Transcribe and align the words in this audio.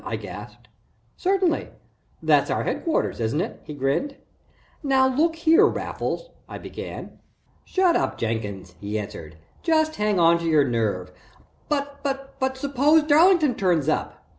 I 0.03 0.15
gasped. 0.15 0.67
"Certainly 1.15 1.67
that's 2.23 2.49
our 2.49 2.63
headquarters, 2.63 3.19
isn't 3.19 3.39
it?" 3.39 3.59
he 3.65 3.75
grinned. 3.75 4.15
"Now 4.81 5.15
see 5.15 5.29
here, 5.37 5.67
Raffles," 5.67 6.31
I 6.49 6.57
began. 6.57 7.19
"Shut 7.65 7.95
up 7.95 8.17
Jenkins," 8.17 8.73
he 8.81 8.97
answered. 8.97 9.37
"Just 9.61 9.97
hang 9.97 10.19
on 10.19 10.39
to 10.39 10.45
your 10.45 10.67
nerve" 10.67 11.11
"But 11.69 12.03
suppose 12.57 13.03
Darlington 13.03 13.53
turns 13.53 13.87
up?" 13.87 14.25